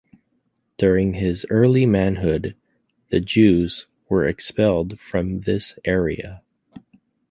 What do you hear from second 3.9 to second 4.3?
were